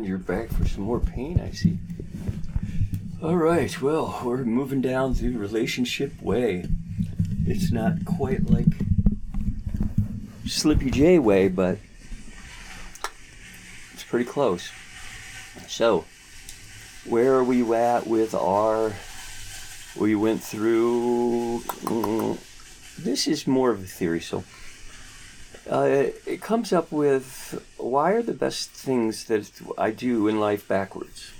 [0.00, 1.76] And you're back for some more pain, I see.
[3.22, 6.64] All right, well, we're moving down the relationship way.
[7.46, 8.64] It's not quite like
[10.46, 11.76] Slippy J way, but
[13.92, 14.70] it's pretty close.
[15.68, 16.06] So,
[17.04, 18.94] where are we at with our.
[19.98, 21.60] We went through.
[21.60, 22.38] mm,
[22.96, 24.44] this is more of a theory, so.
[25.68, 30.66] Uh, it comes up with why are the best things that I do in life
[30.66, 31.32] backwards?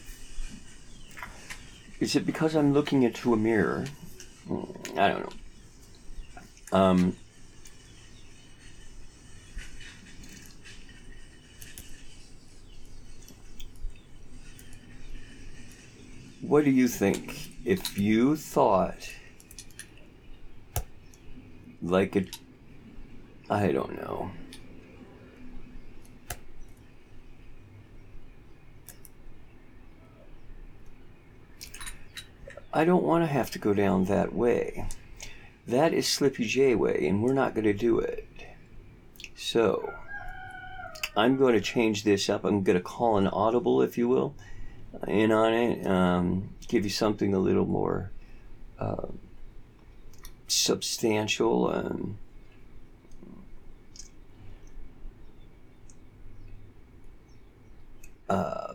[2.00, 3.86] Is it because I'm looking into a mirror?
[4.48, 5.20] Mm, I don't
[6.72, 6.78] know.
[6.78, 7.16] Um,
[16.40, 19.10] what do you think if you thought
[21.82, 22.38] like it
[23.50, 24.30] I don't know.
[32.72, 34.86] I don't want to have to go down that way.
[35.66, 38.28] That is Slippy J way, and we're not going to do it.
[39.34, 39.92] So,
[41.16, 42.44] I'm going to change this up.
[42.44, 44.34] I'm going to call an audible, if you will,
[45.08, 45.86] in on it.
[45.86, 48.12] Um, give you something a little more
[48.78, 49.06] uh,
[50.46, 51.72] substantial.
[51.72, 52.18] Um,
[58.28, 58.74] uh,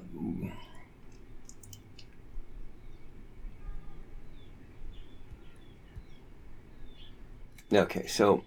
[7.73, 8.44] okay, so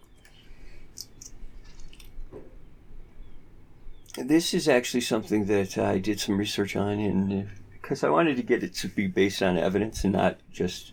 [4.17, 8.43] this is actually something that I did some research on, and because I wanted to
[8.43, 10.93] get it to be based on evidence and not just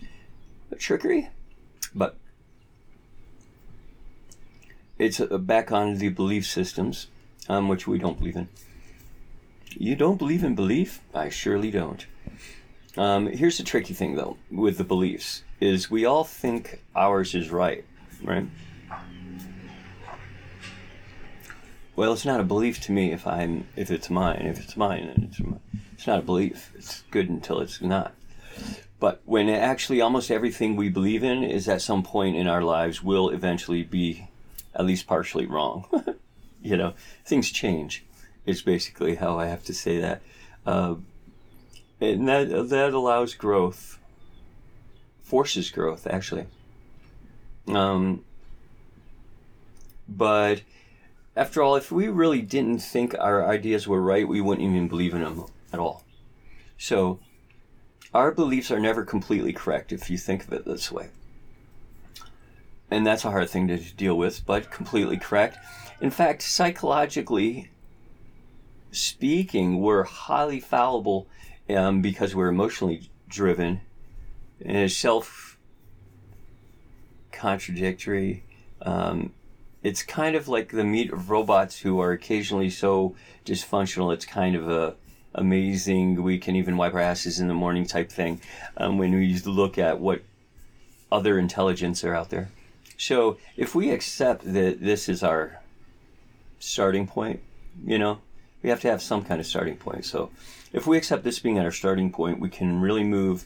[0.78, 1.30] trickery,
[1.94, 2.18] but
[4.98, 7.08] it's uh, back on the belief systems,
[7.50, 8.48] um, which we don't believe in.
[9.78, 11.02] You don't believe in belief?
[11.14, 12.06] I surely don't.
[12.98, 17.50] Um, here's the tricky thing, though, with the beliefs is we all think ours is
[17.50, 17.84] right,
[18.24, 18.48] right?
[21.96, 24.46] Well, it's not a belief to me if I'm if it's mine.
[24.46, 25.60] If it's mine, then it's mine.
[25.94, 26.72] It's not a belief.
[26.76, 28.14] It's good until it's not.
[29.00, 33.04] But when actually almost everything we believe in is at some point in our lives
[33.04, 34.30] will eventually be
[34.74, 35.86] at least partially wrong.
[36.62, 36.94] you know,
[37.26, 38.04] things change
[38.46, 40.22] is basically how I have to say that.
[40.66, 40.96] Uh,
[42.02, 44.00] and that, that allows growth,
[45.24, 46.48] forces growth, actually.
[47.68, 48.24] Um,
[50.08, 50.62] but
[51.36, 55.14] after all, if we really didn't think our ideas were right, we wouldn't even believe
[55.14, 56.04] in them at all.
[56.78, 57.20] So,
[58.14, 61.10] our beliefs are never completely correct if you think of it this way.
[62.90, 65.58] And that's a hard thing to deal with, but completely correct.
[66.00, 67.70] In fact, psychologically,
[68.92, 71.28] speaking, we're highly fallible
[71.70, 73.82] um, because we're emotionally driven
[74.64, 75.55] and self
[77.36, 78.44] contradictory.
[78.82, 79.32] Um,
[79.84, 83.16] it's kind of like the meat of robots who are occasionally so
[83.46, 84.14] dysfunctional.
[84.14, 84.96] It's kind of a
[85.36, 86.24] amazing.
[86.24, 88.42] We can even wipe our asses in the morning type thing
[88.78, 90.24] um, when we look at what
[91.12, 92.50] other intelligence are out there.
[92.98, 95.60] So if we accept that this is our
[96.60, 97.42] starting point,
[97.86, 98.20] you know,
[98.64, 100.06] we have to have some kind of starting point.
[100.06, 100.32] So
[100.74, 103.46] if we accept this being our starting point, we can really move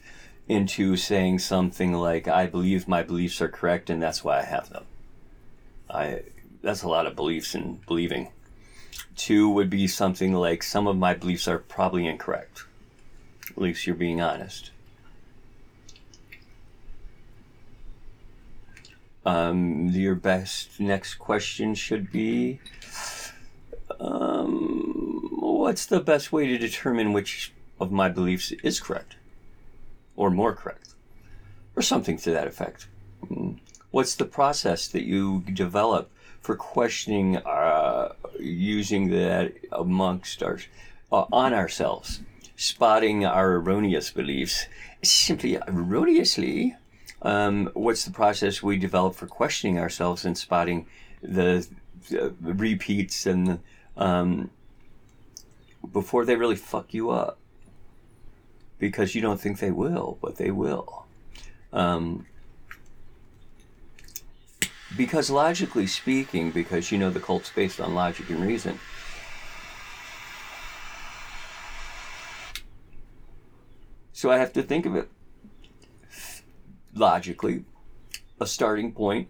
[0.50, 4.70] into saying something like, I believe my beliefs are correct and that's why I have
[4.70, 4.84] them.
[5.90, 6.24] I
[6.62, 8.32] that's a lot of beliefs in believing.
[9.16, 12.64] Two would be something like some of my beliefs are probably incorrect.
[13.50, 14.72] At least you're being honest.
[19.26, 22.60] Um, your best next question should be
[24.00, 29.16] um, what's the best way to determine which of my beliefs is correct
[30.20, 30.90] or more correct
[31.78, 32.88] or something to that effect.
[33.28, 33.54] Hmm.
[33.92, 40.60] what's the process that you develop for questioning uh, using that amongst our
[41.12, 42.22] uh, on ourselves
[42.56, 44.68] spotting our erroneous beliefs?
[45.02, 46.76] Simply erroneously
[47.22, 50.86] um, what's the process we develop for questioning ourselves and spotting
[51.22, 51.66] the,
[52.10, 53.60] the repeats and
[53.96, 54.50] um,
[55.94, 57.39] before they really fuck you up
[58.80, 61.06] because you don't think they will, but they will.
[61.72, 62.26] Um,
[64.98, 68.80] because logically speaking, because you know the cult's based on logic and reason.
[74.14, 75.10] So I have to think of it
[76.94, 77.64] logically.
[78.42, 79.30] A starting point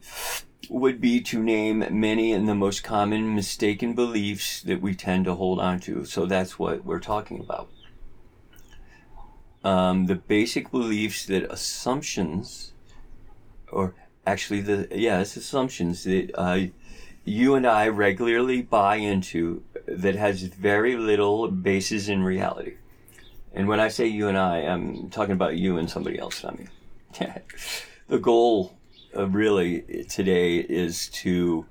[0.70, 5.36] would be to name many and the most common mistaken beliefs that we tend to
[5.36, 6.06] hold on to.
[6.06, 7.70] So that's what we're talking about.
[9.64, 12.72] Um, the basic beliefs that assumptions,
[13.72, 13.94] or
[14.26, 16.60] actually the yeah, it's assumptions that uh,
[17.26, 22.76] you and I regularly buy into that has very little basis in reality.
[23.54, 26.46] And when I say you and I, I'm talking about you and somebody else.
[26.46, 26.70] I mean,
[28.08, 28.78] the goal
[29.16, 31.66] uh, really today is to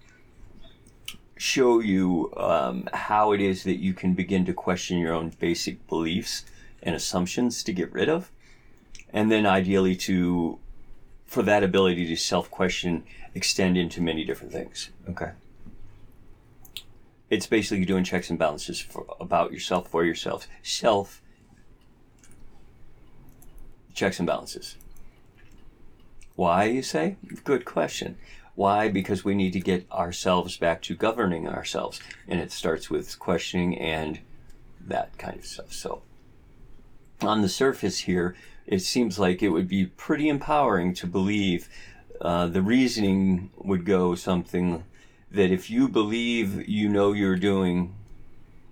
[1.37, 5.87] show you um, how it is that you can begin to question your own basic
[5.87, 6.45] beliefs
[6.83, 8.31] and assumptions to get rid of,
[9.13, 10.59] and then ideally to
[11.27, 13.05] for that ability to self-question
[13.35, 14.91] extend into many different things.
[15.09, 15.33] Okay.
[17.29, 20.49] It's basically doing checks and balances for, about yourself for yourself.
[20.63, 21.21] Self
[23.93, 24.77] checks and balances.
[26.35, 27.17] Why, you say?
[27.45, 28.17] Good question.
[28.55, 28.89] Why?
[28.89, 32.01] Because we need to get ourselves back to governing ourselves.
[32.27, 34.21] And it starts with questioning and
[34.81, 35.73] that kind of stuff.
[35.73, 36.03] So,
[37.21, 38.37] on the surface here,
[38.67, 41.69] it seems like it would be pretty empowering to believe
[42.21, 44.85] uh, the reasoning would go something
[45.31, 47.95] that if you believe you know you're doing,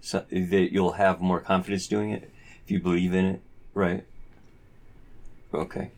[0.00, 2.30] so, that you'll have more confidence doing it.
[2.64, 3.40] If you believe in it,
[3.74, 4.04] right?
[5.52, 5.90] Okay.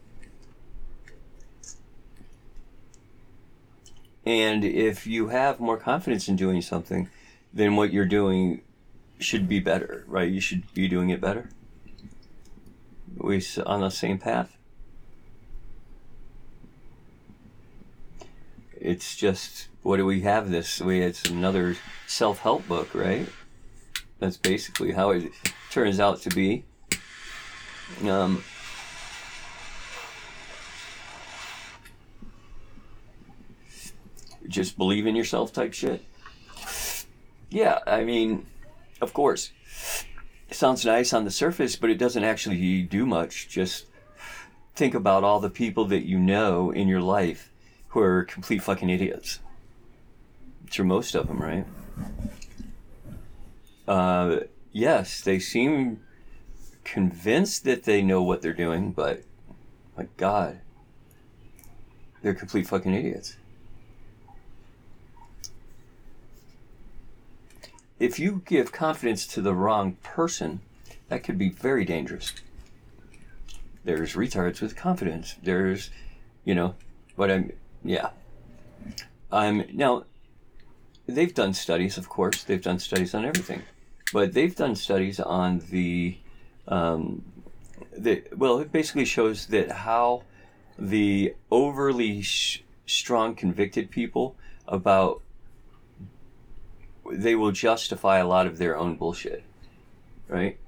[4.27, 7.09] And if you have more confidence in doing something,
[7.53, 8.61] then what you're doing
[9.19, 10.31] should be better, right?
[10.31, 11.49] You should be doing it better.
[13.17, 14.57] We on the same path.
[18.81, 20.81] It's just what do we have this?
[20.81, 21.77] We it's another
[22.07, 23.29] self-help book, right?
[24.19, 25.31] That's basically how it
[25.71, 26.65] turns out to be.
[28.05, 28.45] Um,
[34.49, 36.05] just believe in yourself type shit.
[37.51, 38.47] Yeah, I mean,
[39.01, 39.53] of course,
[40.49, 43.49] it sounds nice on the surface, but it doesn't actually do much.
[43.49, 43.87] Just
[44.75, 47.51] think about all the people that you know in your life
[47.89, 49.41] who are complete fucking idiots.
[50.71, 51.67] Through most of them, right?
[53.87, 54.41] Uh,
[54.73, 56.01] yes, they seem
[56.85, 59.23] convinced that they know what they're doing, but
[59.97, 60.61] my God,
[62.23, 63.37] they're complete fucking idiots.
[67.99, 70.61] If you give confidence to the wrong person,
[71.09, 72.33] that could be very dangerous.
[73.85, 75.37] There's retards with confidence.
[75.43, 75.91] There's,
[76.45, 76.75] you know,
[77.17, 77.53] what I'm,
[77.85, 78.11] yeah.
[79.33, 80.05] I'm now.
[81.07, 82.45] They've done studies, of course.
[82.45, 83.63] They've done studies on everything,
[84.13, 86.19] but they've done studies on the,
[86.67, 87.25] um,
[87.97, 90.23] the well, it basically shows that how
[90.79, 94.37] the overly sh- strong convicted people
[94.67, 95.23] about
[97.13, 99.45] they will justify a lot of their own bullshit,
[100.29, 100.59] right?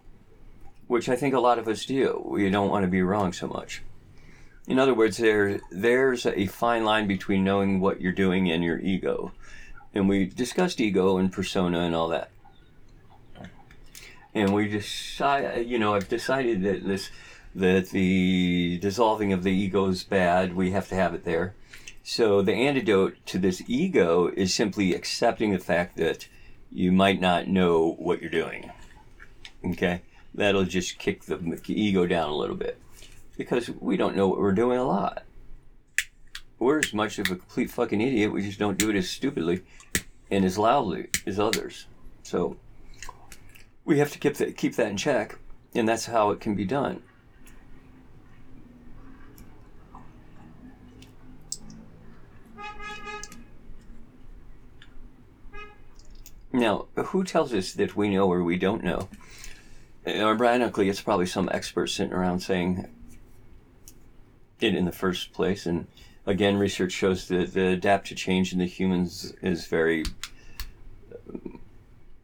[0.87, 2.23] Which I think a lot of us do.
[2.25, 3.83] We don't want to be wrong so much.
[4.67, 8.79] In other words, there there's a fine line between knowing what you're doing and your
[8.79, 9.33] ego,
[9.95, 12.31] and we discussed ego and persona and all that.
[14.33, 17.11] And we decide, you know, I've decided that this
[17.55, 20.55] that the dissolving of the ego is bad.
[20.55, 21.55] We have to have it there
[22.11, 26.27] so the antidote to this ego is simply accepting the fact that
[26.69, 28.73] you might not know what you're doing.
[29.65, 30.03] Okay?
[30.35, 32.81] That'll just kick the ego down a little bit.
[33.39, 35.23] Because we don't know what we're doing a lot.
[36.59, 39.63] We're as much of a complete fucking idiot, we just don't do it as stupidly
[40.33, 41.87] and as loudly as others.
[42.25, 42.57] So
[43.85, 45.39] we have to keep that, keep that in check,
[45.77, 47.05] and that's how it can be done.
[56.53, 59.09] Now, who tells us that we know or we don't know?
[60.07, 62.89] Ironically, it's probably some expert sitting around saying
[64.61, 65.67] it in the first place.
[65.67, 65.87] And
[66.27, 70.05] again, research shows that the adapt to change in the humans is very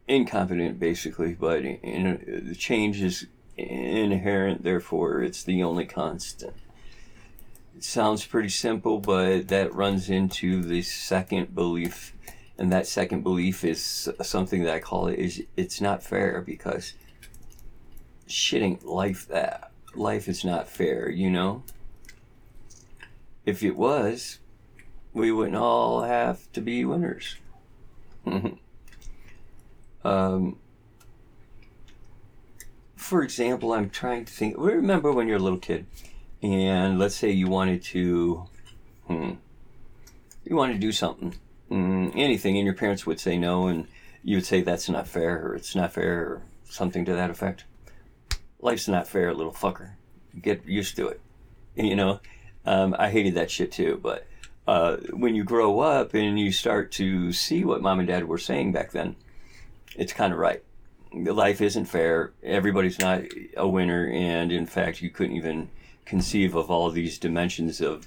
[0.09, 1.35] incompetent, basically.
[1.35, 6.55] But in, the change is inherent, therefore, it's the only constant.
[7.77, 12.15] It sounds pretty simple, but that runs into the second belief
[12.59, 16.95] and that second belief is something that I call it is it's not fair because
[18.29, 21.63] shitting life that life is not fair, you know?
[23.45, 24.39] If it was,
[25.13, 27.37] we wouldn't all have to be winners.
[30.05, 30.59] um,
[32.97, 34.57] for example, I'm trying to think.
[34.59, 35.87] Remember when you're a little kid,
[36.43, 38.49] and let's say you wanted to,
[39.07, 39.33] hmm,
[40.45, 41.35] you want to do something,
[41.71, 43.87] mm, anything, and your parents would say no, and
[44.23, 47.65] you would say that's not fair, or it's not fair, or something to that effect.
[48.61, 49.93] Life's not fair, little fucker.
[50.41, 51.21] Get used to it.
[51.75, 52.21] You know,
[52.65, 54.27] um, I hated that shit too, but
[54.67, 58.39] uh, when you grow up and you start to see what mom and dad were
[58.39, 59.17] saying back then,
[59.95, 60.63] it's kind of right.
[61.13, 62.33] Life isn't fair.
[62.43, 63.23] Everybody's not
[63.57, 65.71] a winner, and in fact, you couldn't even
[66.05, 68.07] conceive of all these dimensions of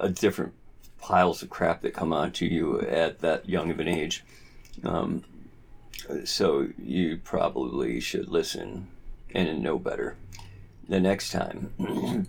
[0.00, 0.54] uh, different
[1.00, 4.24] piles of crap that come onto you at that young of an age.
[4.84, 5.24] Um,
[6.24, 8.88] so you probably should listen
[9.34, 10.16] and know better
[10.88, 11.72] the next time.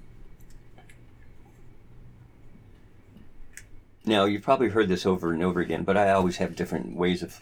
[4.05, 7.23] now, you've probably heard this over and over again, but I always have different ways
[7.23, 7.33] of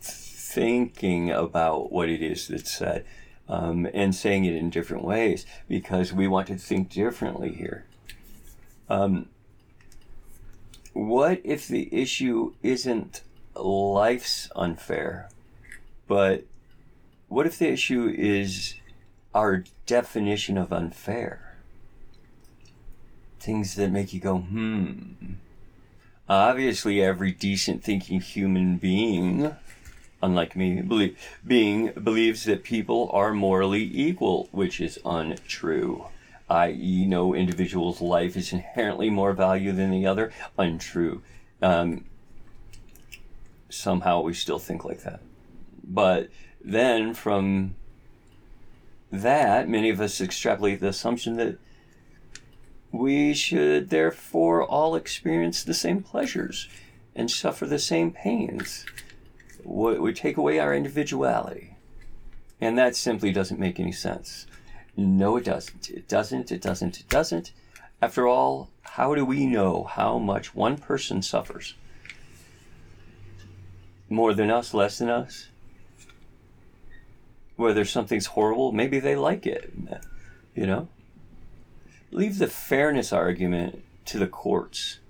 [0.00, 3.04] thinking about what it is that's said
[3.48, 7.84] um, and saying it in different ways because we want to think differently here.
[8.88, 9.28] Um,
[10.96, 13.22] what if the issue isn't
[13.54, 15.28] life's unfair,
[16.08, 16.44] but
[17.28, 18.74] what if the issue is
[19.34, 21.58] our definition of unfair?
[23.38, 25.34] Things that make you go, hmm.
[26.28, 29.54] Obviously, every decent thinking human being
[30.22, 36.06] unlike me, believe, being believes that people are morally equal, which is untrue.
[36.48, 40.32] I.e., no individual's life is inherently more value than the other.
[40.58, 41.22] Untrue.
[41.60, 42.04] Um,
[43.68, 45.20] somehow we still think like that.
[45.82, 46.28] But
[46.60, 47.74] then from
[49.10, 51.58] that, many of us extrapolate the assumption that
[52.92, 56.68] we should therefore all experience the same pleasures
[57.14, 58.84] and suffer the same pains
[59.64, 61.76] We take away our individuality.
[62.60, 64.46] And that simply doesn't make any sense.
[64.96, 65.90] No, it doesn't.
[65.90, 67.52] It doesn't, it doesn't, it doesn't.
[68.00, 71.74] After all, how do we know how much one person suffers?
[74.08, 75.48] More than us, less than us?
[77.56, 79.72] Whether something's horrible, maybe they like it.
[80.54, 80.88] You know?
[82.10, 85.00] Leave the fairness argument to the courts.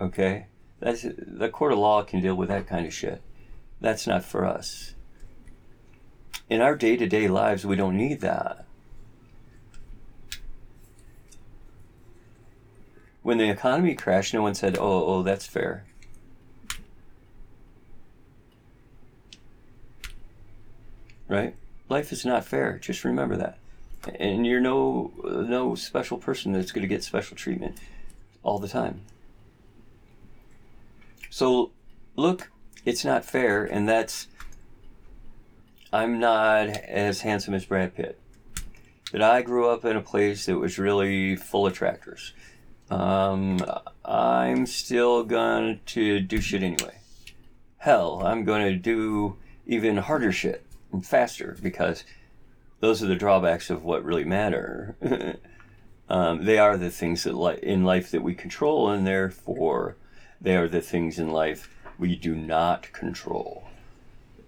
[0.00, 0.46] Okay?
[0.80, 3.22] That's the court of law can deal with that kind of shit.
[3.80, 4.94] That's not for us.
[6.50, 8.66] In our day to day lives, we don't need that.
[13.24, 15.86] When the economy crashed, no one said, oh, oh, that's fair.
[21.26, 21.56] Right?
[21.88, 22.78] Life is not fair.
[22.78, 23.56] Just remember that.
[24.20, 27.78] And you're no no special person that's going to get special treatment
[28.42, 29.00] all the time.
[31.30, 31.70] So
[32.16, 32.50] look
[32.84, 34.28] it's not fair, and that's
[35.94, 38.20] I'm not as handsome as Brad Pitt.
[39.10, 42.34] But I grew up in a place that was really full of tractors.
[42.90, 43.64] Um,
[44.04, 46.98] I'm still going to do shit anyway.
[47.78, 49.36] Hell, I'm going to do
[49.66, 52.04] even harder shit and faster because
[52.80, 54.96] those are the drawbacks of what really matter.
[56.08, 59.96] um, they are the things that li- in life that we control, and therefore
[60.40, 63.68] they are the things in life we do not control.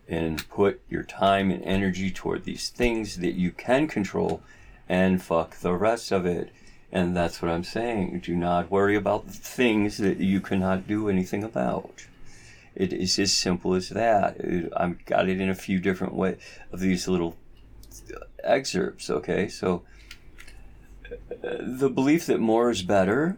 [0.09, 4.41] And put your time and energy toward these things that you can control
[4.89, 6.51] and fuck the rest of it.
[6.97, 8.21] And that's what I'm saying.
[8.21, 12.07] Do not worry about things that you cannot do anything about.
[12.75, 14.41] It is as simple as that.
[14.75, 16.39] I've got it in a few different ways
[16.73, 17.37] of these little
[18.43, 19.49] excerpts, okay?
[19.49, 19.83] So,
[21.45, 23.37] uh, the belief that more is better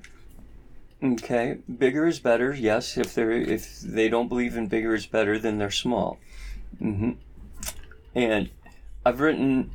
[1.00, 2.52] Okay, bigger is better.
[2.52, 6.18] Yes, if they're if they don't believe in bigger is better, then they're small.
[6.82, 7.12] Mm-hmm.
[8.16, 8.50] And
[9.06, 9.70] I've written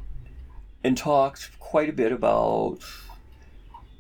[0.84, 2.80] and talked quite a bit about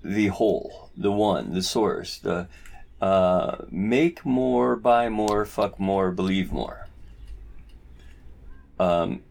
[0.03, 2.47] the whole, the one, the source, the
[3.01, 6.87] uh, make more, buy more, fuck more, believe more.
[8.79, 9.23] Um,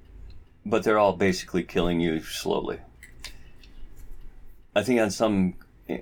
[0.64, 2.78] but they're all basically killing you slowly.
[4.74, 5.54] I think on some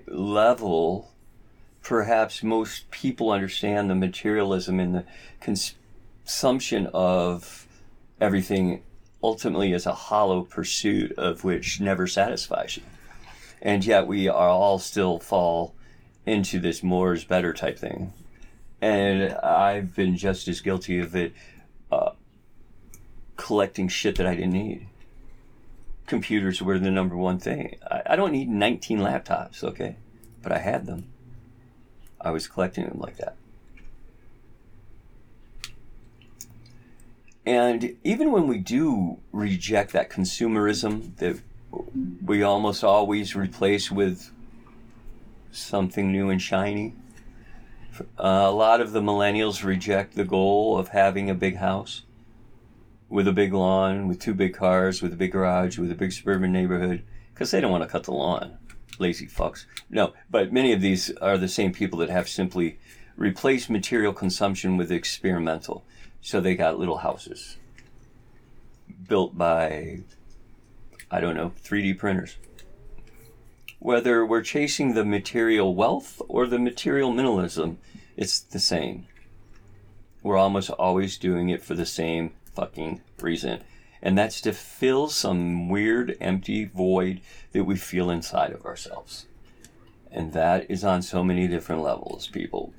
[0.06, 1.12] level,
[1.82, 5.04] perhaps most people understand the materialism and the
[5.40, 7.66] consumption of
[8.20, 8.82] everything
[9.22, 12.82] ultimately is a hollow pursuit of which never satisfies you.
[13.62, 15.74] And yet we are all still fall
[16.26, 18.12] into this more is better type thing.
[18.80, 21.34] And I've been just as guilty of it,
[21.92, 22.12] uh,
[23.36, 24.86] collecting shit that I didn't need.
[26.06, 27.76] Computers were the number one thing.
[27.90, 29.96] I, I don't need 19 laptops, okay?
[30.42, 31.12] But I had them.
[32.20, 33.36] I was collecting them like that.
[37.46, 41.40] And even when we do reject that consumerism that
[42.24, 44.30] we almost always replace with
[45.50, 46.94] something new and shiny,
[48.18, 52.02] Uh, a lot of the millennials reject the goal of having a big house
[53.08, 56.12] with a big lawn, with two big cars, with a big garage, with a big
[56.12, 57.02] suburban neighborhood,
[57.34, 58.56] because they don't want to cut the lawn.
[58.98, 59.66] Lazy fucks.
[59.90, 62.78] No, but many of these are the same people that have simply
[63.16, 65.84] replaced material consumption with experimental.
[66.22, 67.56] So they got little houses
[69.08, 70.04] built by,
[71.10, 72.36] I don't know, 3D printers.
[73.78, 77.76] Whether we're chasing the material wealth or the material minimalism,
[78.16, 79.06] it's the same.
[80.22, 83.62] We're almost always doing it for the same fucking reason.
[84.02, 87.20] And that's to fill some weird empty void
[87.52, 89.26] that we feel inside of ourselves.
[90.10, 92.72] And that is on so many different levels, people.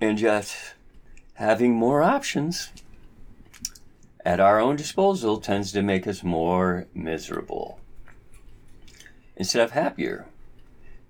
[0.00, 0.74] And yet,
[1.34, 2.70] having more options
[4.24, 7.80] at our own disposal tends to make us more miserable
[9.36, 10.26] instead of happier.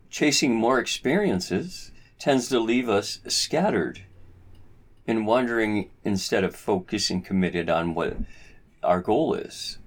[0.09, 4.03] Chasing more experiences tends to leave us scattered
[5.07, 8.17] and wondering instead of focusing committed on what
[8.83, 9.79] our goal is.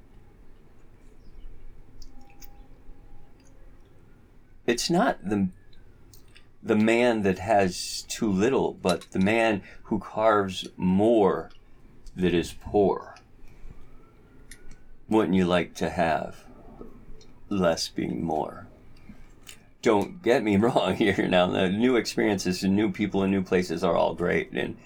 [4.66, 5.50] It's not the
[6.62, 11.50] the man that has too little, but the man who carves more
[12.16, 13.13] that is poor.
[15.10, 16.44] Wouldn't you like to have
[17.54, 18.68] less being more.
[19.82, 21.28] Don't get me wrong here.
[21.28, 24.78] Now, the new experiences and new people and new places are all great, and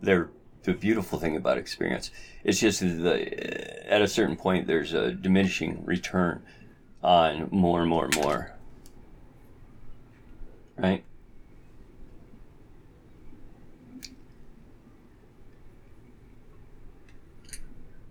[0.00, 0.30] they're
[0.62, 2.10] the beautiful thing about experience.
[2.42, 6.42] It's just the at a certain point there's a diminishing return
[7.02, 8.52] on more and more and more.
[10.78, 11.04] Right?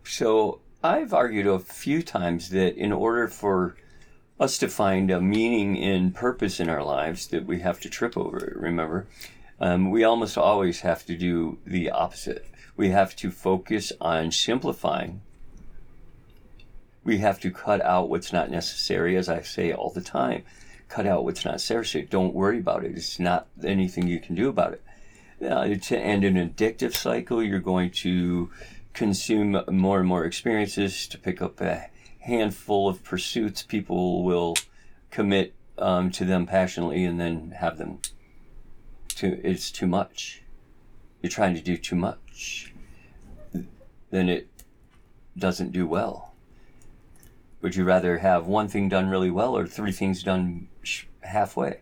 [0.03, 3.77] So I've argued a few times that in order for
[4.37, 8.17] us to find a meaning and purpose in our lives that we have to trip
[8.17, 8.37] over.
[8.37, 8.57] it.
[8.57, 9.07] Remember,
[9.61, 12.45] um, we almost always have to do the opposite.
[12.75, 15.21] We have to focus on simplifying.
[17.05, 20.43] We have to cut out what's not necessary, as I say all the time.
[20.89, 22.05] Cut out what's not necessary.
[22.09, 22.91] Don't worry about it.
[22.97, 24.83] It's not anything you can do about it.
[25.41, 28.49] Uh, to end an addictive cycle, you're going to
[28.93, 34.55] consume more and more experiences to pick up a handful of pursuits, people will
[35.11, 37.99] commit um, to them passionately and then have them
[39.09, 39.39] too.
[39.43, 40.43] It's too much.
[41.21, 42.73] You're trying to do too much.
[44.11, 44.47] Then it
[45.37, 46.33] doesn't do well.
[47.61, 50.67] Would you rather have one thing done really well or three things done
[51.21, 51.81] halfway?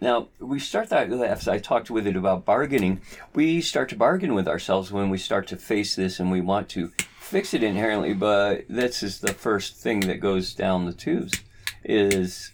[0.00, 3.00] Now, we start that, uh, as I talked with it about bargaining,
[3.34, 6.68] we start to bargain with ourselves when we start to face this and we want
[6.70, 11.40] to fix it inherently, but this is the first thing that goes down the tubes,
[11.84, 12.52] is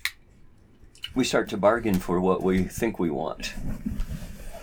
[1.15, 3.55] we start to bargain for what we think we want.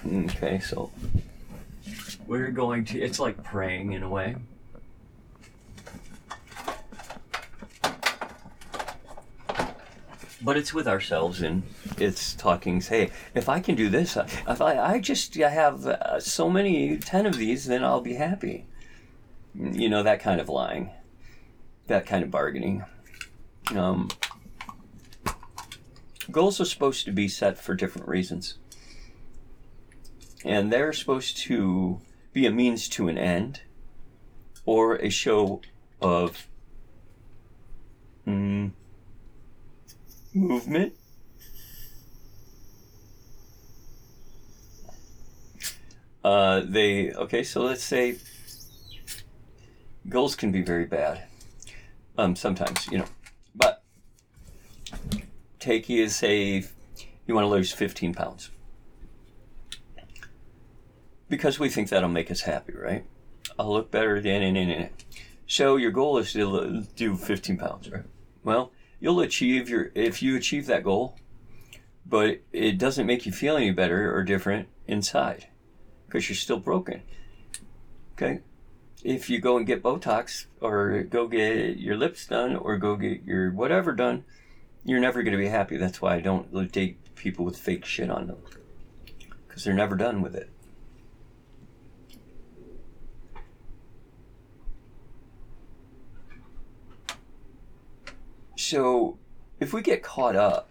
[0.10, 0.92] Okay, so
[2.26, 4.38] we're going to, it's like praying in a way.
[10.41, 11.63] But it's with ourselves and
[11.97, 16.19] it's talking hey if i can do this uh, if i, I just have uh,
[16.19, 18.65] so many 10 of these then i'll be happy.
[19.56, 20.91] You know that kind of lying
[21.88, 22.84] that kind of bargaining.
[23.76, 24.10] Um,
[26.30, 28.58] goals are supposed to be set for different reasons.
[30.45, 32.00] And they're supposed to
[32.32, 33.62] be a means to an end
[34.65, 35.62] or a show
[36.02, 36.47] of
[38.26, 38.71] mm,
[40.34, 40.94] movement.
[46.24, 47.44] Uh, they okay.
[47.44, 48.18] So let's say
[50.10, 51.24] goals can be very bad.
[52.18, 53.06] Um, sometimes you know,
[53.56, 53.84] but
[55.60, 56.66] take you say
[57.26, 58.50] you want to lose fifteen pounds
[61.30, 63.06] because we think that'll make us happy, right?
[63.60, 64.90] I'll look better than in in
[65.46, 68.04] So your goal is to do fifteen pounds, right?
[68.44, 71.18] Well, you'll achieve your if you achieve that goal
[72.06, 75.48] but it doesn't make you feel any better or different inside
[76.06, 77.02] because you're still broken
[78.14, 78.40] okay?
[79.04, 83.24] If you go and get botox or go get your lips done or go get
[83.24, 84.24] your whatever done
[84.84, 85.76] you're never going to be happy.
[85.76, 88.38] That's why i don't date people with fake shit on them
[89.48, 90.50] because they're never done with it
[98.67, 99.17] so
[99.60, 100.69] if we get caught up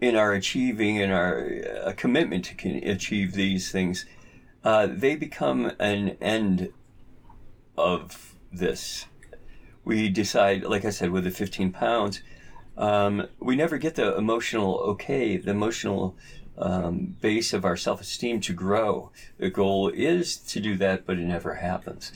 [0.00, 4.06] in our achieving and our uh, commitment to achieve these things,
[4.64, 6.72] uh, they become an end
[7.76, 9.06] of this.
[9.84, 12.22] We decide, like I said, with the 15 pounds,
[12.76, 16.16] Um, we never get the emotional okay, the emotional
[16.56, 19.10] um, base of our self esteem to grow.
[19.38, 22.12] The goal is to do that, but it never happens.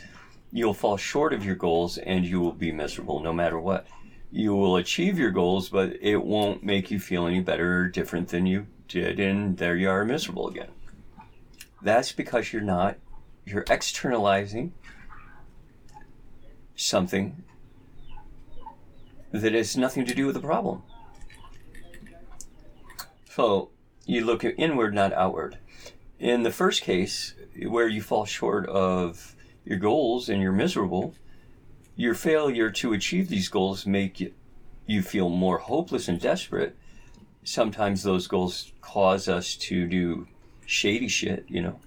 [0.56, 3.88] You'll fall short of your goals and you will be miserable no matter what.
[4.30, 8.28] You will achieve your goals, but it won't make you feel any better or different
[8.28, 10.68] than you did, and there you are miserable again.
[11.82, 12.98] That's because you're not,
[13.44, 14.74] you're externalizing
[16.76, 17.42] something
[19.32, 20.84] that has nothing to do with the problem.
[23.28, 23.70] So
[24.06, 25.58] you look inward, not outward.
[26.20, 27.34] In the first case,
[27.66, 29.33] where you fall short of
[29.64, 31.14] your goals and you're miserable,
[31.96, 36.76] your failure to achieve these goals make you, feel more hopeless and desperate.
[37.44, 40.26] Sometimes those goals cause us to do
[40.66, 41.80] shady shit, you know,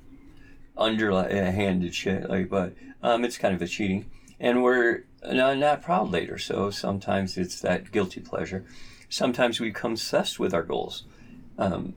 [0.77, 2.29] underhanded shit.
[2.29, 4.09] Like, but um, it's kind of a cheating,
[4.39, 6.37] and we're not, not proud later.
[6.37, 8.65] So sometimes it's that guilty pleasure.
[9.09, 11.03] Sometimes we become obsessed with our goals.
[11.57, 11.95] Um,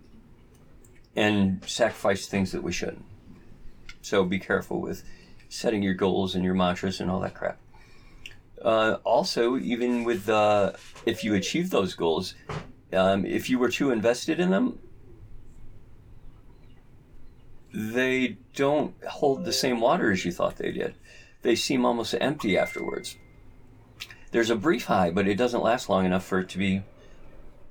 [1.17, 3.05] and sacrifice things that we shouldn't.
[4.03, 5.05] So be careful with
[5.51, 7.59] setting your goals and your mantras and all that crap.
[8.63, 10.73] Uh, also, even with uh,
[11.05, 12.35] if you achieve those goals,
[12.95, 14.79] um, if you were too invested in them,
[17.73, 20.95] they don't hold the same water as you thought they did.
[21.43, 23.17] They seem almost empty afterwards.
[24.31, 26.83] There's a brief high, but it doesn't last long enough for it to be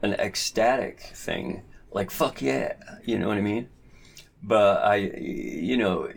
[0.02, 3.70] an ecstatic thing like fuck yeah, you know what I mean?
[4.42, 6.10] But I, you know,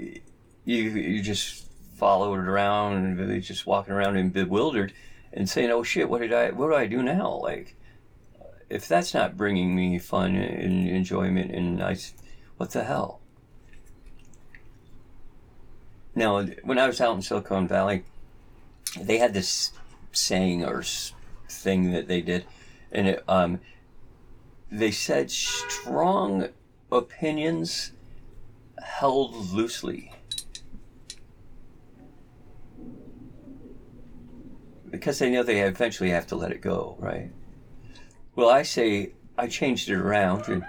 [0.64, 4.92] you you just followed around and just walking around and bewildered
[5.32, 7.38] and saying, oh shit, what did I, what do I do now?
[7.40, 7.76] Like,
[8.68, 12.14] if that's not bringing me fun and enjoyment and nice,
[12.56, 13.20] what the hell?
[16.14, 18.04] Now, when I was out in Silicon Valley,
[19.00, 19.72] they had this
[20.10, 20.82] saying or
[21.48, 22.44] thing that they did,
[22.90, 23.60] and it, um,
[24.70, 26.48] they said strong
[26.90, 27.92] opinions
[28.82, 30.12] held loosely.
[34.92, 37.32] Because they know they eventually have to let it go, right?
[38.36, 40.64] Well, I say I changed it around and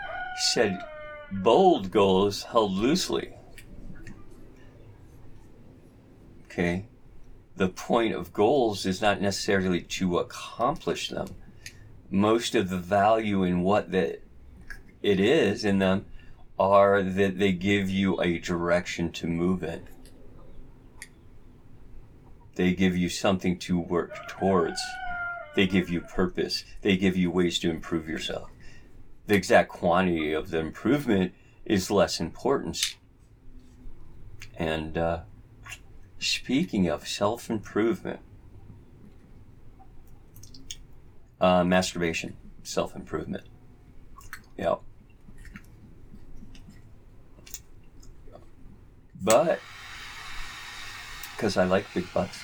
[0.53, 0.79] said
[1.31, 3.33] bold goals held loosely.
[6.45, 6.87] Okay?
[7.55, 11.27] The point of goals is not necessarily to accomplish them
[12.09, 14.21] most of the value in what that
[15.01, 16.05] it is in them
[16.59, 19.87] are that they give you a direction to move in.
[22.55, 24.79] They give you something to work towards.
[25.55, 26.63] They give you purpose.
[26.81, 28.49] They give you ways to improve yourself.
[29.27, 31.33] The exact quantity of the improvement
[31.65, 32.97] is less important.
[34.57, 35.21] And uh,
[36.19, 38.19] speaking of self improvement,
[41.43, 43.43] Uh, masturbation, self improvement.
[44.57, 44.79] Yep.
[49.21, 49.59] But,
[51.35, 52.39] because I like big butts,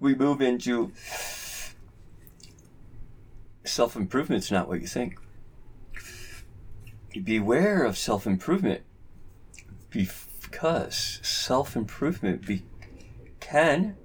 [0.00, 0.92] we move into
[3.64, 5.18] self improvement's not what you think.
[7.22, 8.82] Beware of self improvement
[9.90, 12.64] because self improvement be-
[13.40, 13.96] can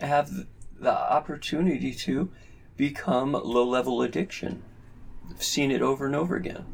[0.00, 0.30] have
[0.78, 2.30] the opportunity to
[2.76, 4.62] become low level addiction.
[5.30, 6.64] I've seen it over and over again.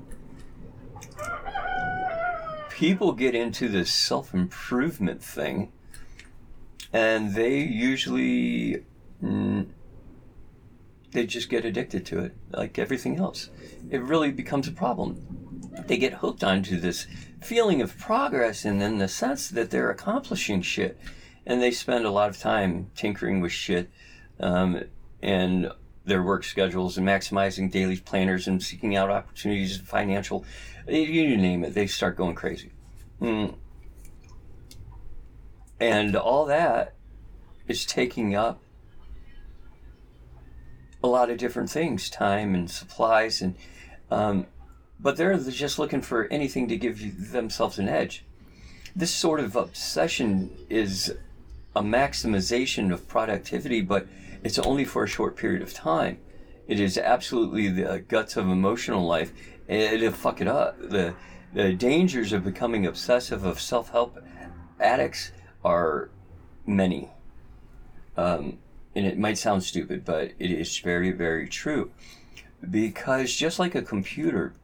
[2.75, 5.71] People get into this self improvement thing,
[6.93, 8.85] and they usually
[9.23, 9.67] mm,
[11.13, 13.49] they just get addicted to it, like everything else.
[13.91, 15.71] It really becomes a problem.
[15.87, 17.07] They get hooked onto this
[17.41, 20.99] feeling of progress and then the sense that they're accomplishing shit
[21.47, 23.89] and they spend a lot of time tinkering with shit
[24.41, 24.83] um,
[25.23, 25.71] and
[26.05, 30.45] their work schedules and maximizing daily planners and seeking out opportunities and financial
[30.89, 32.71] you name it they start going crazy
[33.21, 33.55] mm.
[35.81, 36.95] and all that
[37.67, 38.61] is taking up
[41.03, 43.55] a lot of different things time and supplies and
[44.11, 44.47] um,
[45.01, 48.25] but they're just looking for anything to give themselves an edge
[48.97, 51.15] this sort of obsession is
[51.75, 54.07] a maximization of productivity, but
[54.43, 56.19] it's only for a short period of time.
[56.67, 59.33] It is absolutely the guts of emotional life.
[59.69, 60.79] and It'll fuck it up.
[60.79, 61.15] The,
[61.53, 64.19] the dangers of becoming obsessive of self help
[64.81, 65.33] addicts
[65.65, 66.11] are
[66.67, 67.11] many.
[68.17, 68.59] Um,
[68.95, 71.91] and it might sound stupid, but it is very, very true.
[72.69, 74.55] Because just like a computer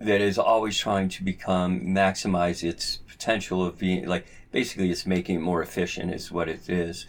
[0.00, 5.36] that is always trying to become, maximize its potential of being like basically it's making
[5.36, 7.06] it more efficient is what it is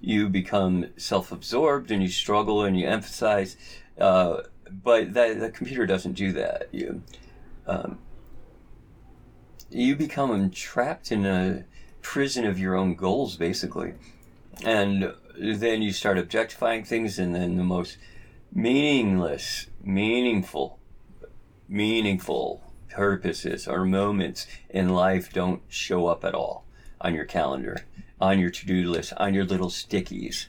[0.00, 3.56] you become self-absorbed and you struggle and you emphasize.
[3.98, 6.68] Uh, but that the computer doesn't do that.
[6.72, 7.02] You
[7.66, 7.98] um,
[9.70, 11.64] you become trapped in a
[12.02, 13.94] prison of your own goals, basically,
[14.64, 17.98] and then you start objectifying things, and then the most
[18.52, 20.78] meaningless, meaningful,
[21.68, 26.64] meaningful purposes or moments in life don't show up at all
[27.00, 27.84] on your calendar,
[28.20, 30.46] on your to do list, on your little stickies.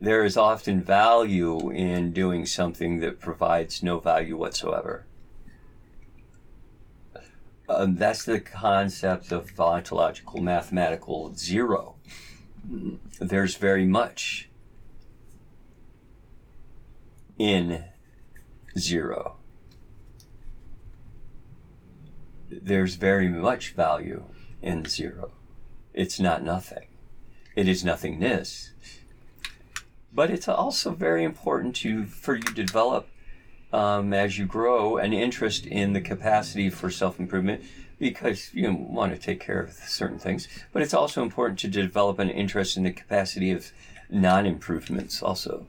[0.00, 5.04] There is often value in doing something that provides no value whatsoever.
[7.68, 11.96] Um, that's the concept of ontological mathematical zero.
[13.20, 14.48] There's very much
[17.38, 17.84] in
[18.78, 19.36] zero.
[22.50, 24.24] There's very much value
[24.60, 25.32] in zero.
[25.94, 26.89] It's not nothing.
[27.56, 28.70] It is nothingness.
[30.12, 33.08] But it's also very important to for you to develop
[33.72, 37.62] um, as you grow an interest in the capacity for self improvement
[37.98, 40.48] because you want to take care of certain things.
[40.72, 43.70] But it's also important to develop an interest in the capacity of
[44.08, 45.66] non improvements also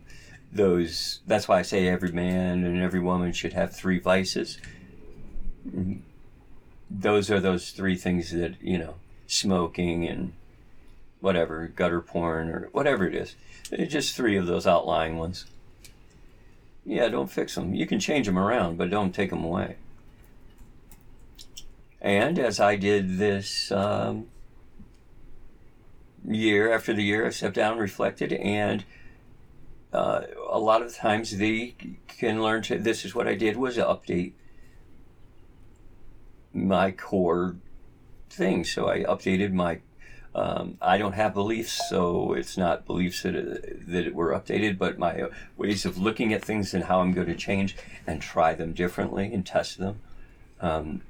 [0.52, 4.58] those that's why I say every man and every woman should have three vices.
[6.90, 8.96] Those are those three things that, you know,
[9.28, 10.34] smoking and
[11.22, 13.36] whatever, gutter porn or whatever it is.
[13.88, 15.46] Just three of those outlying ones.
[16.86, 17.74] Yeah, don't fix them.
[17.74, 19.78] You can change them around, but don't take them away.
[22.02, 24.28] And as I did this um,
[26.28, 28.84] year after the year, I stepped down, reflected, and
[29.94, 31.76] uh, a lot of times they
[32.08, 34.34] can learn to this is what i did was update
[36.54, 37.56] my core
[38.30, 39.80] thing so i updated my
[40.34, 45.26] um, i don't have beliefs so it's not beliefs that, that were updated but my
[45.58, 47.76] ways of looking at things and how i'm going to change
[48.08, 50.00] and try them differently and test them
[50.62, 51.02] um,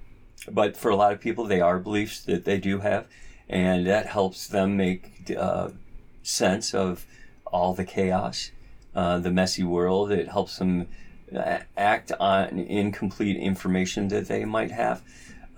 [0.50, 3.08] but for a lot of people they are beliefs that they do have
[3.48, 5.70] and that helps them make uh,
[6.24, 7.06] sense of
[7.46, 8.52] all the chaos
[8.94, 10.12] uh, the messy world.
[10.12, 10.88] It helps them
[11.34, 15.02] uh, act on incomplete information that they might have.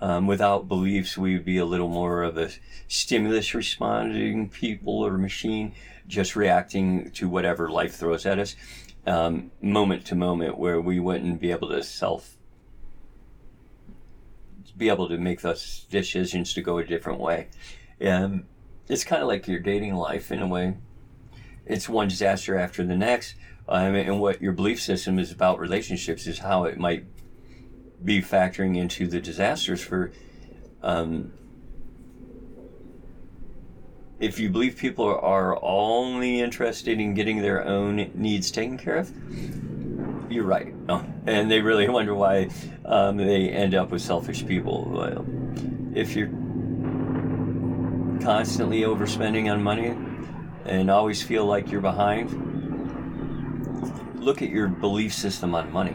[0.00, 2.50] Um, without beliefs, we would be a little more of a
[2.88, 5.74] stimulus responding people or machine,
[6.06, 8.56] just reacting to whatever life throws at us,
[9.06, 12.36] um, moment to moment, where we wouldn't be able to self
[14.76, 17.46] be able to make those decisions to go a different way.
[18.00, 18.44] And
[18.88, 20.74] it's kind of like your dating life in a way
[21.66, 23.34] it's one disaster after the next.
[23.68, 27.06] Um, and what your belief system is about relationships is how it might
[28.02, 30.12] be factoring into the disasters for.
[30.82, 31.32] Um,
[34.20, 39.10] if you believe people are only interested in getting their own needs taken care of,
[40.30, 40.72] you're right.
[40.88, 42.48] Oh, and they really wonder why
[42.84, 44.88] um, they end up with selfish people.
[44.90, 45.26] Well,
[45.94, 46.30] if you're
[48.22, 49.94] constantly overspending on money,
[50.64, 52.30] and always feel like you're behind,
[54.18, 55.94] look at your belief system on money.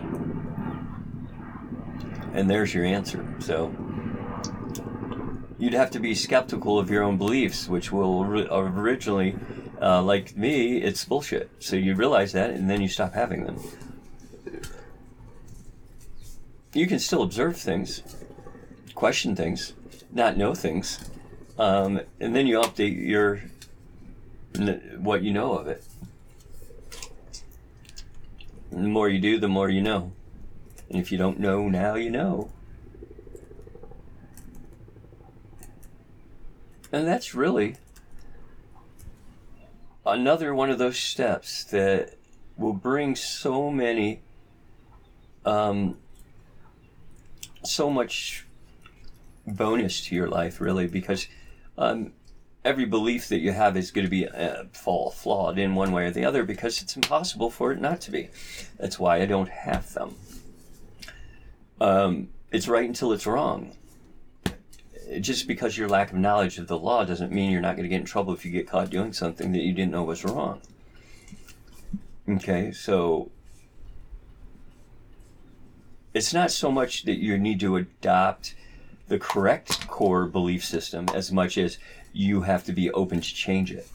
[2.33, 3.25] And there's your answer.
[3.39, 3.73] So
[5.57, 9.35] you'd have to be skeptical of your own beliefs, which will originally,
[9.81, 11.49] uh, like me, it's bullshit.
[11.59, 13.59] So you realize that, and then you stop having them.
[16.73, 18.03] You can still observe things,
[18.93, 19.73] question things,
[20.11, 21.09] not know things,
[21.57, 23.41] um, and then you update your
[24.97, 25.83] what you know of it.
[28.71, 30.11] The more you do, the more you know.
[30.89, 32.51] And if you don't know now, you know.
[36.91, 37.75] And that's really
[40.05, 42.15] another one of those steps that
[42.57, 44.21] will bring so many,
[45.45, 45.97] um,
[47.63, 48.45] so much
[49.45, 51.27] bonus to your life, really, because
[51.77, 52.11] um,
[52.65, 56.05] every belief that you have is going to be uh, fall flawed in one way
[56.05, 58.29] or the other because it's impossible for it not to be.
[58.77, 60.15] That's why I don't have them.
[61.81, 63.75] Um, it's right until it's wrong.
[65.19, 67.89] Just because your lack of knowledge of the law doesn't mean you're not going to
[67.89, 70.61] get in trouble if you get caught doing something that you didn't know was wrong.
[72.27, 73.31] Okay, so
[76.13, 78.55] it's not so much that you need to adopt
[79.07, 81.79] the correct core belief system as much as
[82.13, 83.87] you have to be open to change it.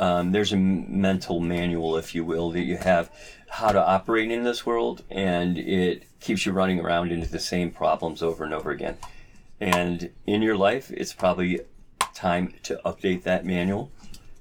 [0.00, 3.10] Um, there's a mental manual, if you will, that you have
[3.50, 7.70] how to operate in this world, and it keeps you running around into the same
[7.70, 8.96] problems over and over again.
[9.60, 11.60] And in your life, it's probably
[12.14, 13.90] time to update that manual,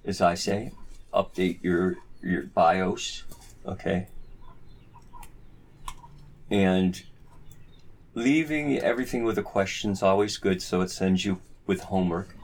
[0.05, 0.71] as I say,
[1.13, 3.23] update your your BIOS,
[3.65, 4.07] okay,
[6.49, 7.03] and
[8.13, 12.35] leaving everything with a question is always good, so it sends you with homework.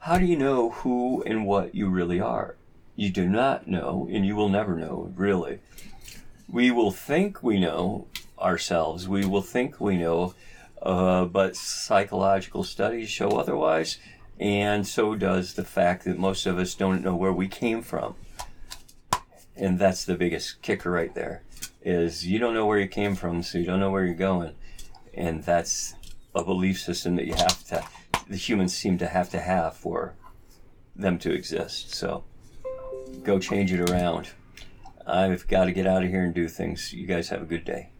[0.00, 2.56] How do you know who and what you really are?
[2.98, 5.60] You do not know, and you will never know, really.
[6.48, 8.08] We will think we know
[8.40, 10.34] ourselves, we will think we know,
[10.82, 13.98] uh, but psychological studies show otherwise,
[14.40, 18.16] and so does the fact that most of us don't know where we came from.
[19.54, 21.44] And that's the biggest kicker right there
[21.80, 24.56] is you don't know where you came from, so you don't know where you're going.
[25.14, 25.94] And that's
[26.34, 27.84] a belief system that you have to,
[28.26, 30.14] the humans seem to have to have for
[30.96, 31.94] them to exist.
[31.94, 32.24] So
[33.22, 34.28] go change it around.
[35.06, 36.92] I've got to get out of here and do things.
[36.92, 37.90] You guys have a good day.